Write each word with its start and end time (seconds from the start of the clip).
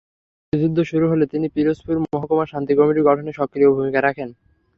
মুক্তিযুদ্ধ 0.39 0.77
শুরু 0.91 1.05
হলে 1.11 1.25
তিনি 1.33 1.47
পিরোজপুরে 1.55 1.99
মহকুমা 2.05 2.45
শান্তি 2.51 2.73
কমিটি 2.77 3.01
গঠনে 3.07 3.31
সক্রিয় 3.39 3.69
ভূমিকা 3.71 3.99
রাখেন। 4.01 4.29